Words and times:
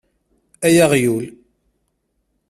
Ay 0.65 0.77
aɣyul! 0.83 1.25